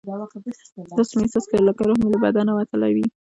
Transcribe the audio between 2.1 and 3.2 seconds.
له بدنه وتلی وي.